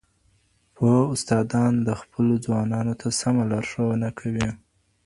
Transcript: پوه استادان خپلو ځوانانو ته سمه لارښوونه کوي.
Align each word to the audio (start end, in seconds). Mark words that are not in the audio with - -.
پوه 0.75 0.97
استادان 1.13 1.73
خپلو 2.01 2.33
ځوانانو 2.45 2.93
ته 3.01 3.07
سمه 3.19 3.43
لارښوونه 3.51 4.09
کوي. 4.19 4.49